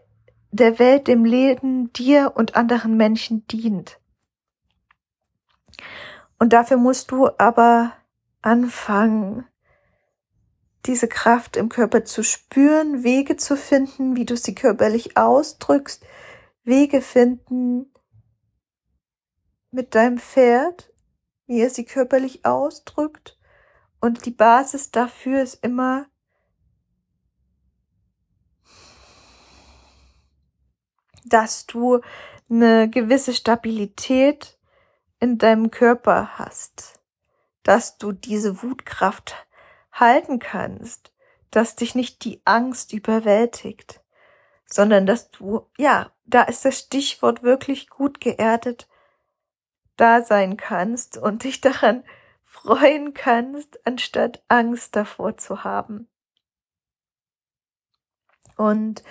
der 0.52 0.78
Welt, 0.78 1.08
dem 1.08 1.24
Leben, 1.24 1.92
dir 1.92 2.32
und 2.34 2.56
anderen 2.56 2.96
Menschen 2.96 3.46
dient. 3.46 4.00
Und 6.38 6.52
dafür 6.52 6.76
musst 6.76 7.10
du 7.10 7.28
aber 7.38 7.92
anfangen, 8.42 9.44
diese 10.86 11.08
Kraft 11.08 11.56
im 11.56 11.68
Körper 11.68 12.04
zu 12.04 12.22
spüren, 12.22 13.04
Wege 13.04 13.36
zu 13.36 13.56
finden, 13.56 14.16
wie 14.16 14.24
du 14.24 14.36
sie 14.36 14.54
körperlich 14.54 15.16
ausdrückst, 15.16 16.04
Wege 16.64 17.02
finden 17.02 17.92
mit 19.70 19.94
deinem 19.94 20.18
Pferd, 20.18 20.92
wie 21.46 21.60
er 21.60 21.70
sie 21.70 21.84
körperlich 21.84 22.44
ausdrückt. 22.44 23.38
Und 24.00 24.24
die 24.24 24.30
Basis 24.30 24.90
dafür 24.90 25.42
ist 25.42 25.62
immer 25.62 26.06
dass 31.24 31.66
du 31.66 32.00
eine 32.50 32.88
gewisse 32.90 33.32
Stabilität 33.32 34.58
in 35.20 35.38
deinem 35.38 35.70
Körper 35.70 36.38
hast, 36.38 37.00
dass 37.62 37.98
du 37.98 38.12
diese 38.12 38.62
Wutkraft 38.62 39.34
halten 39.92 40.38
kannst, 40.38 41.12
dass 41.50 41.76
dich 41.76 41.94
nicht 41.94 42.24
die 42.24 42.40
Angst 42.44 42.92
überwältigt, 42.92 44.00
sondern 44.66 45.06
dass 45.06 45.30
du, 45.30 45.66
ja, 45.76 46.10
da 46.24 46.42
ist 46.42 46.64
das 46.64 46.78
Stichwort 46.78 47.42
wirklich 47.42 47.88
gut 47.88 48.20
geerdet, 48.20 48.88
da 49.96 50.22
sein 50.22 50.56
kannst 50.56 51.18
und 51.18 51.44
dich 51.44 51.60
daran 51.60 52.04
freuen 52.50 53.14
kannst, 53.14 53.86
anstatt 53.86 54.42
Angst 54.48 54.96
davor 54.96 55.36
zu 55.36 55.62
haben. 55.62 56.08
Und 58.56 59.04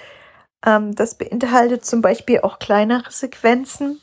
ähm, 0.64 0.94
das 0.94 1.18
beinhaltet 1.18 1.86
zum 1.86 2.02
Beispiel 2.02 2.42
auch 2.42 2.60
kleinere 2.60 3.10
Sequenzen, 3.10 4.02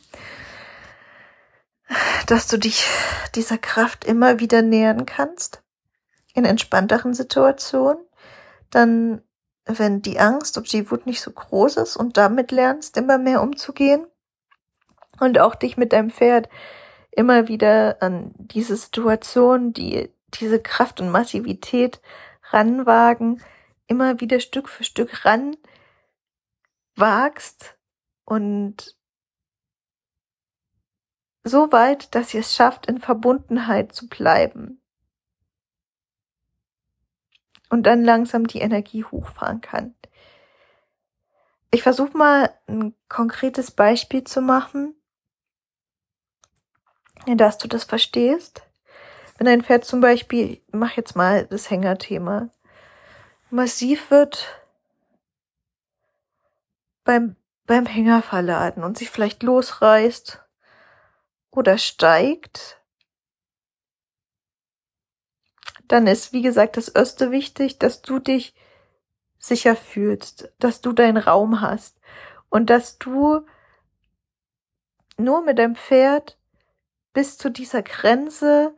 dass 2.27 2.49
du 2.49 2.59
dich 2.59 2.87
dieser 3.35 3.59
Kraft 3.59 4.05
immer 4.07 4.41
wieder 4.41 4.63
nähern 4.63 5.05
kannst 5.05 5.63
in 6.35 6.47
entspannteren 6.47 7.13
Situationen. 7.13 8.03
Dann, 8.71 9.23
wenn 9.67 10.01
die 10.01 10.19
Angst 10.19 10.57
oder 10.57 10.67
die 10.67 10.91
Wut 10.91 11.07
nicht 11.07 11.21
so 11.21 11.31
groß 11.31 11.77
ist 11.77 11.97
und 11.97 12.17
damit 12.17 12.53
lernst, 12.53 12.97
immer 12.97 13.19
mehr 13.19 13.43
umzugehen 13.43 14.07
und 15.21 15.39
auch 15.39 15.55
dich 15.55 15.77
mit 15.77 15.93
deinem 15.93 16.11
Pferd 16.11 16.49
immer 17.17 17.49
wieder 17.49 18.03
an 18.03 18.33
diese 18.37 18.77
Situation, 18.77 19.73
die 19.73 20.11
diese 20.35 20.61
Kraft 20.61 21.01
und 21.01 21.11
Massivität 21.11 22.01
ranwagen, 22.51 23.43
immer 23.87 24.21
wieder 24.21 24.39
Stück 24.39 24.69
für 24.69 24.85
Stück 24.85 25.25
ran 25.25 25.57
wagst 26.95 27.77
und 28.25 28.97
so 31.43 31.73
weit, 31.73 32.15
dass 32.15 32.35
ihr 32.35 32.41
es 32.41 32.55
schafft, 32.55 32.87
in 32.87 32.99
Verbundenheit 32.99 33.95
zu 33.95 34.09
bleiben. 34.09 34.83
Und 37.69 37.85
dann 37.85 38.05
langsam 38.05 38.47
die 38.47 38.61
Energie 38.61 39.05
hochfahren 39.05 39.61
kann. 39.61 39.95
Ich 41.71 41.83
versuche 41.83 42.17
mal 42.17 42.51
ein 42.67 42.95
konkretes 43.09 43.71
Beispiel 43.71 44.25
zu 44.25 44.41
machen, 44.41 44.95
dass 47.35 47.59
du 47.59 47.67
das 47.67 47.85
verstehst. 47.85 48.63
Wenn 49.39 49.49
ein 49.49 49.63
Pferd 49.63 49.85
zum 49.85 50.01
Beispiel, 50.01 50.63
mach 50.71 50.97
jetzt 50.97 51.17
mal 51.17 51.47
das 51.47 51.69
Hängerthema, 51.71 52.49
massiv 53.51 54.11
wird 54.11 54.63
beim, 57.05 57.37
beim 57.67 57.87
Hänger 57.87 58.23
verladen 58.23 58.85
und 58.85 58.97
sich 58.97 59.11
vielleicht 59.11 59.43
losreißt 59.43 60.43
oder 61.51 61.79
steigt, 61.79 62.81
dann 65.89 66.07
ist, 66.07 66.33
wie 66.33 66.43
gesagt, 66.43 66.77
das 66.77 66.89
Erste 66.89 67.31
wichtig, 67.31 67.79
dass 67.79 68.03
du 68.03 68.19
dich 68.19 68.55
sicher 69.39 69.77
fühlst, 69.77 70.53
dass 70.59 70.81
du 70.81 70.93
deinen 70.93 71.17
Raum 71.17 71.61
hast 71.61 72.01
und 72.49 72.71
dass 72.71 72.99
du 72.99 73.47
nur 75.19 75.43
mit 75.43 75.59
deinem 75.59 75.77
Pferd 75.77 76.36
bis 77.17 77.39
zu 77.39 77.51
dieser 77.51 77.83
Grenze 77.83 78.77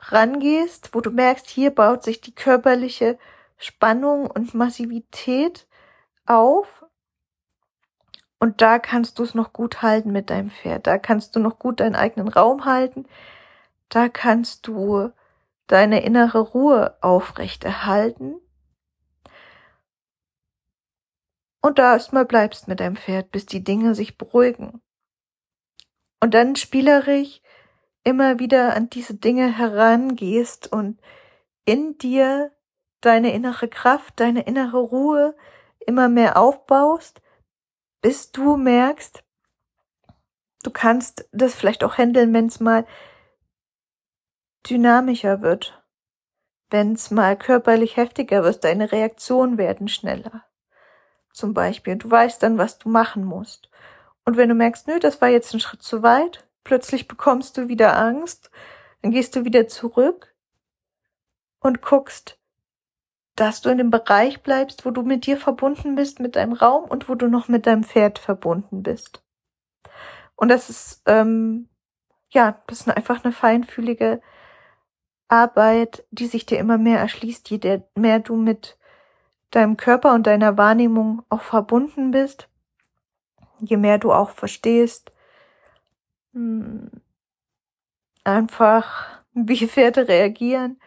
rangehst, 0.00 0.94
wo 0.94 1.00
du 1.00 1.10
merkst, 1.10 1.48
hier 1.48 1.70
baut 1.70 2.02
sich 2.02 2.20
die 2.20 2.34
körperliche 2.34 3.18
Spannung 3.56 4.30
und 4.30 4.52
Massivität 4.52 5.66
auf 6.26 6.84
und 8.38 8.60
da 8.60 8.78
kannst 8.78 9.18
du 9.18 9.22
es 9.22 9.34
noch 9.34 9.54
gut 9.54 9.80
halten 9.80 10.12
mit 10.12 10.28
deinem 10.28 10.50
Pferd. 10.50 10.86
Da 10.86 10.98
kannst 10.98 11.34
du 11.34 11.40
noch 11.40 11.58
gut 11.58 11.80
deinen 11.80 11.96
eigenen 11.96 12.28
Raum 12.28 12.66
halten. 12.66 13.06
Da 13.88 14.10
kannst 14.10 14.66
du 14.66 15.10
deine 15.66 16.04
innere 16.04 16.40
Ruhe 16.40 16.94
aufrechterhalten. 17.00 18.34
Und 21.62 21.78
da 21.78 21.94
erstmal 21.94 22.26
bleibst 22.26 22.68
mit 22.68 22.80
deinem 22.80 22.96
Pferd, 22.96 23.30
bis 23.30 23.46
die 23.46 23.64
Dinge 23.64 23.94
sich 23.94 24.18
beruhigen. 24.18 24.82
Und 26.20 26.34
dann 26.34 26.54
spielerisch 26.54 27.40
immer 28.08 28.38
wieder 28.38 28.74
an 28.74 28.90
diese 28.90 29.14
Dinge 29.14 29.56
herangehst 29.56 30.72
und 30.72 30.98
in 31.64 31.98
dir 31.98 32.50
deine 33.00 33.32
innere 33.32 33.68
Kraft, 33.68 34.18
deine 34.20 34.42
innere 34.42 34.78
Ruhe 34.78 35.36
immer 35.86 36.08
mehr 36.08 36.36
aufbaust 36.36 37.20
bis 38.00 38.30
du 38.32 38.56
merkst, 38.56 39.24
du 40.62 40.70
kannst 40.70 41.28
das 41.32 41.54
vielleicht 41.54 41.84
auch 41.84 41.98
handeln, 41.98 42.32
wenn 42.32 42.46
es 42.46 42.60
mal 42.60 42.86
dynamischer 44.68 45.42
wird, 45.42 45.82
wenn 46.70 46.92
es 46.92 47.10
mal 47.10 47.36
körperlich 47.36 47.96
heftiger 47.96 48.44
wird, 48.44 48.64
deine 48.64 48.92
Reaktionen 48.92 49.58
werden 49.58 49.88
schneller. 49.88 50.44
Zum 51.32 51.54
Beispiel, 51.54 51.96
du 51.96 52.10
weißt 52.10 52.42
dann, 52.42 52.58
was 52.58 52.78
du 52.78 52.88
machen 52.88 53.24
musst. 53.24 53.70
Und 54.24 54.36
wenn 54.36 54.48
du 54.48 54.54
merkst, 54.54 54.86
nö, 54.88 54.98
das 54.98 55.20
war 55.20 55.28
jetzt 55.28 55.54
ein 55.54 55.60
Schritt 55.60 55.82
zu 55.82 56.02
weit, 56.02 56.46
plötzlich 56.68 57.08
bekommst 57.08 57.56
du 57.56 57.68
wieder 57.68 57.96
Angst, 57.96 58.50
dann 59.00 59.10
gehst 59.10 59.34
du 59.34 59.46
wieder 59.46 59.68
zurück 59.68 60.34
und 61.60 61.80
guckst, 61.80 62.38
dass 63.36 63.62
du 63.62 63.70
in 63.70 63.78
dem 63.78 63.90
Bereich 63.90 64.42
bleibst, 64.42 64.84
wo 64.84 64.90
du 64.90 65.02
mit 65.02 65.24
dir 65.24 65.38
verbunden 65.38 65.94
bist, 65.94 66.20
mit 66.20 66.36
deinem 66.36 66.52
Raum 66.52 66.84
und 66.84 67.08
wo 67.08 67.14
du 67.14 67.28
noch 67.28 67.48
mit 67.48 67.66
deinem 67.66 67.84
Pferd 67.84 68.18
verbunden 68.18 68.82
bist. 68.82 69.24
Und 70.36 70.48
das 70.48 70.68
ist, 70.68 71.00
ähm, 71.06 71.70
ja, 72.28 72.60
das 72.66 72.82
ist 72.82 72.88
einfach 72.88 73.24
eine 73.24 73.32
feinfühlige 73.32 74.20
Arbeit, 75.28 76.04
die 76.10 76.26
sich 76.26 76.44
dir 76.44 76.58
immer 76.58 76.76
mehr 76.76 76.98
erschließt, 76.98 77.48
je 77.48 77.80
mehr 77.94 78.18
du 78.18 78.36
mit 78.36 78.76
deinem 79.52 79.78
Körper 79.78 80.12
und 80.12 80.26
deiner 80.26 80.58
Wahrnehmung 80.58 81.22
auch 81.30 81.40
verbunden 81.40 82.10
bist, 82.10 82.50
je 83.58 83.78
mehr 83.78 83.96
du 83.96 84.12
auch 84.12 84.30
verstehst, 84.30 85.12
einfach, 88.24 89.22
wie 89.32 89.66
Pferde 89.66 90.08
reagieren, 90.08 90.80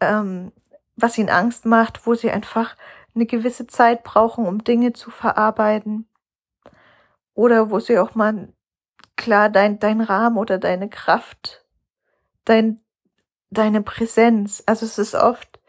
ähm, 0.00 0.52
was 0.96 1.18
ihnen 1.18 1.30
Angst 1.30 1.66
macht, 1.66 2.06
wo 2.06 2.14
sie 2.14 2.30
einfach 2.30 2.76
eine 3.14 3.26
gewisse 3.26 3.66
Zeit 3.66 4.02
brauchen, 4.02 4.46
um 4.46 4.64
Dinge 4.64 4.92
zu 4.92 5.10
verarbeiten. 5.10 6.08
Oder 7.34 7.70
wo 7.70 7.80
sie 7.80 7.98
auch 7.98 8.14
mal 8.14 8.52
klar 9.16 9.48
dein, 9.48 9.78
dein 9.78 10.00
Rahmen 10.00 10.38
oder 10.38 10.58
deine 10.58 10.88
Kraft, 10.88 11.64
dein, 12.44 12.80
deine 13.50 13.82
Präsenz. 13.82 14.62
Also 14.66 14.86
es 14.86 14.98
ist 14.98 15.14
oft, 15.14 15.60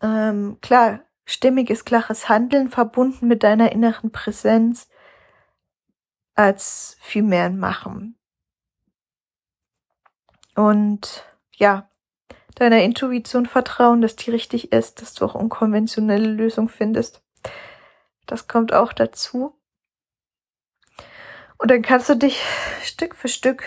ähm, 0.00 0.58
klar, 0.60 1.00
stimmiges, 1.24 1.84
klares 1.84 2.28
Handeln 2.28 2.70
verbunden 2.70 3.28
mit 3.28 3.42
deiner 3.42 3.72
inneren 3.72 4.10
Präsenz 4.10 4.88
als 6.38 6.96
viel 7.00 7.24
mehr 7.24 7.50
Machen. 7.50 8.16
Und 10.54 11.24
ja, 11.56 11.90
deiner 12.54 12.80
Intuition 12.82 13.44
vertrauen, 13.46 14.00
dass 14.00 14.14
die 14.14 14.30
richtig 14.30 14.70
ist, 14.72 15.02
dass 15.02 15.14
du 15.14 15.24
auch 15.24 15.34
unkonventionelle 15.34 16.28
Lösungen 16.28 16.68
findest. 16.68 17.22
Das 18.26 18.46
kommt 18.46 18.72
auch 18.72 18.92
dazu. 18.92 19.60
Und 21.58 21.72
dann 21.72 21.82
kannst 21.82 22.08
du 22.08 22.14
dich 22.14 22.40
Stück 22.84 23.16
für 23.16 23.28
Stück 23.28 23.64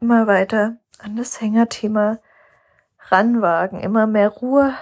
immer 0.00 0.26
weiter 0.26 0.78
an 1.00 1.16
das 1.16 1.42
Hängerthema 1.42 2.18
ranwagen, 3.10 3.80
immer 3.80 4.06
mehr 4.06 4.30
Ruhe 4.30 4.74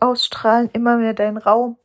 ausstrahlen, 0.00 0.68
immer 0.74 0.98
mehr 0.98 1.14
deinen 1.14 1.38
Raum 1.38 1.78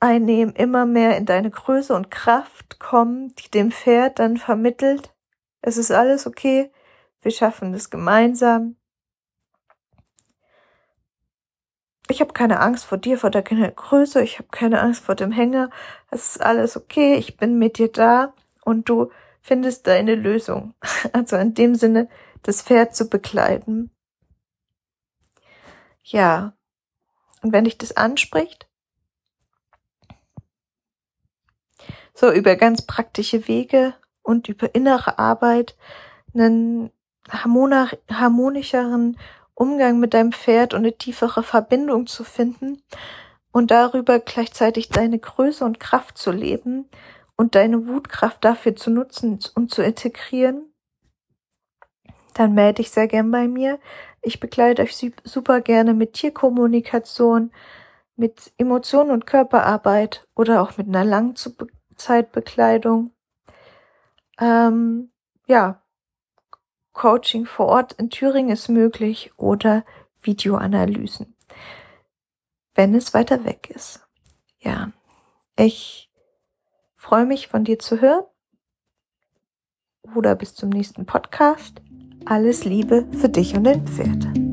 einnehmen, 0.00 0.54
immer 0.54 0.86
mehr 0.86 1.16
in 1.16 1.26
deine 1.26 1.50
Größe 1.50 1.94
und 1.94 2.10
Kraft 2.10 2.78
kommen, 2.78 3.34
die 3.36 3.50
dem 3.50 3.70
Pferd 3.70 4.18
dann 4.18 4.36
vermittelt, 4.36 5.14
es 5.62 5.78
ist 5.78 5.90
alles 5.90 6.26
okay, 6.26 6.70
wir 7.22 7.32
schaffen 7.32 7.72
das 7.72 7.90
gemeinsam. 7.90 8.76
Ich 12.08 12.20
habe 12.20 12.32
keine 12.32 12.60
Angst 12.60 12.84
vor 12.84 12.98
dir, 12.98 13.18
vor 13.18 13.30
deiner 13.30 13.72
Größe, 13.72 14.22
ich 14.22 14.38
habe 14.38 14.48
keine 14.52 14.80
Angst 14.80 15.04
vor 15.04 15.16
dem 15.16 15.32
Hänger. 15.32 15.70
Es 16.08 16.36
ist 16.36 16.40
alles 16.40 16.76
okay, 16.76 17.16
ich 17.16 17.36
bin 17.36 17.58
mit 17.58 17.78
dir 17.78 17.90
da 17.90 18.32
und 18.64 18.88
du 18.88 19.10
findest 19.40 19.88
deine 19.88 20.14
Lösung. 20.14 20.74
Also 21.12 21.36
in 21.36 21.54
dem 21.54 21.74
Sinne, 21.74 22.08
das 22.42 22.62
Pferd 22.62 22.94
zu 22.94 23.08
begleiten. 23.08 23.90
Ja. 26.04 26.56
Und 27.42 27.52
wenn 27.52 27.64
dich 27.64 27.76
das 27.76 27.96
anspricht, 27.96 28.65
so 32.16 32.32
über 32.32 32.56
ganz 32.56 32.82
praktische 32.82 33.46
Wege 33.46 33.94
und 34.22 34.48
über 34.48 34.74
innere 34.74 35.18
Arbeit 35.18 35.76
einen 36.34 36.90
harmonischeren 37.30 39.18
Umgang 39.54 40.00
mit 40.00 40.14
deinem 40.14 40.32
Pferd 40.32 40.74
und 40.74 40.80
eine 40.80 40.96
tiefere 40.96 41.42
Verbindung 41.42 42.06
zu 42.06 42.24
finden 42.24 42.82
und 43.52 43.70
darüber 43.70 44.18
gleichzeitig 44.18 44.88
deine 44.88 45.18
Größe 45.18 45.64
und 45.64 45.78
Kraft 45.78 46.16
zu 46.16 46.30
leben 46.30 46.88
und 47.36 47.54
deine 47.54 47.86
Wutkraft 47.86 48.44
dafür 48.44 48.76
zu 48.76 48.90
nutzen 48.90 49.38
und 49.54 49.70
zu 49.70 49.82
integrieren, 49.82 50.72
dann 52.34 52.54
melde 52.54 52.82
dich 52.82 52.90
sehr 52.90 53.08
gern 53.08 53.30
bei 53.30 53.46
mir. 53.46 53.78
Ich 54.22 54.40
begleite 54.40 54.82
euch 54.82 55.12
super 55.24 55.60
gerne 55.60 55.94
mit 55.94 56.14
Tierkommunikation, 56.14 57.50
mit 58.16 58.52
Emotionen 58.56 59.10
und 59.10 59.26
Körperarbeit 59.26 60.26
oder 60.34 60.62
auch 60.62 60.78
mit 60.78 60.88
einer 60.88 61.04
Langzeitbekleidung. 61.96 63.10
Ähm, 64.38 65.10
ja, 65.46 65.82
Coaching 66.92 67.46
vor 67.46 67.66
Ort 67.66 67.94
in 67.94 68.10
Thüringen 68.10 68.50
ist 68.50 68.68
möglich 68.68 69.32
oder 69.36 69.84
Videoanalysen, 70.22 71.34
wenn 72.74 72.94
es 72.94 73.14
weiter 73.14 73.44
weg 73.44 73.70
ist. 73.74 74.06
Ja, 74.58 74.92
ich 75.56 76.10
freue 76.94 77.26
mich 77.26 77.48
von 77.48 77.64
dir 77.64 77.78
zu 77.78 78.00
hören 78.00 78.24
oder 80.14 80.34
bis 80.34 80.54
zum 80.54 80.70
nächsten 80.70 81.06
Podcast. 81.06 81.80
Alles 82.24 82.64
Liebe 82.64 83.06
für 83.12 83.28
dich 83.28 83.54
und 83.54 83.64
dein 83.64 83.86
Pferd. 83.86 84.45